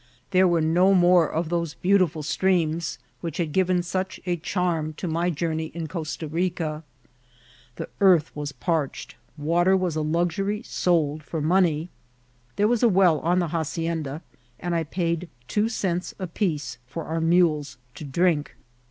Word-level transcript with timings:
There 0.31 0.47
were 0.47 0.61
no 0.61 0.95
more 0.95 1.31
of 1.31 1.49
those 1.49 1.75
beautiful 1.75 2.23
streams 2.23 2.97
which 3.19 3.37
had 3.37 3.51
given 3.51 3.83
such 3.83 4.19
a 4.25 4.35
charm 4.35 4.93
to 4.93 5.07
my 5.07 5.29
journey 5.29 5.67
in 5.75 5.85
Costa 5.87 6.27
Rica. 6.27 6.81
The 7.75 7.87
earth 7.99 8.35
was 8.35 8.51
parched; 8.51 9.13
water 9.37 9.77
was 9.77 9.95
a 9.95 10.01
luxury 10.01 10.63
sold 10.63 11.21
for 11.21 11.39
money. 11.39 11.91
There 12.55 12.67
was 12.67 12.81
a 12.81 12.89
well 12.89 13.19
on 13.19 13.37
the 13.37 13.49
hacienda, 13.49 14.23
and 14.59 14.73
I 14.73 14.85
paid 14.85 15.29
two 15.47 15.69
cents 15.69 16.15
apiece 16.17 16.79
for 16.87 17.03
our 17.03 17.21
mules 17.21 17.77
to 17.93 18.03
drink. 18.03 18.55